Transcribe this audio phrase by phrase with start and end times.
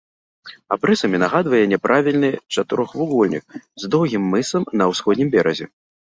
[0.75, 3.43] Абрысамі нагадвае няправільны чатырохвугольнік
[3.83, 5.65] з доўгім мысам на ўсходнім беразе.